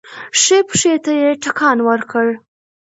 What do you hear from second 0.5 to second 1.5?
پښې ته يې